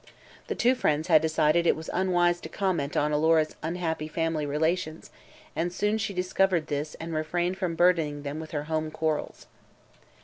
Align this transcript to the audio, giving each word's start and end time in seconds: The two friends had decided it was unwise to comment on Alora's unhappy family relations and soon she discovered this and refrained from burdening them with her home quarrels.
The 0.47 0.55
two 0.55 0.73
friends 0.73 1.09
had 1.09 1.21
decided 1.21 1.67
it 1.67 1.75
was 1.75 1.87
unwise 1.93 2.41
to 2.41 2.49
comment 2.49 2.97
on 2.97 3.11
Alora's 3.11 3.55
unhappy 3.61 4.07
family 4.07 4.47
relations 4.47 5.11
and 5.55 5.71
soon 5.71 5.99
she 5.99 6.11
discovered 6.11 6.65
this 6.65 6.95
and 6.95 7.13
refrained 7.13 7.59
from 7.59 7.75
burdening 7.75 8.23
them 8.23 8.39
with 8.39 8.49
her 8.49 8.63
home 8.63 8.89
quarrels. 8.89 9.45